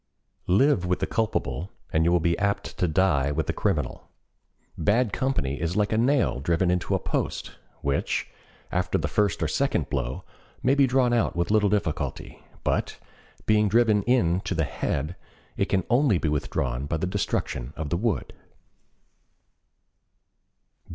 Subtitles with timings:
[0.47, 4.09] Live with the culpable and you will be apt to die with the criminal.
[4.75, 7.51] Bad company is like a nail driven into a post,
[7.83, 8.27] which,
[8.71, 10.23] after the first or second blow,
[10.63, 12.97] may be drawn out with little difficulty, but,
[13.45, 15.15] being driven in to the head,
[15.55, 18.33] it can only be withdrawn by the destruction of the wood.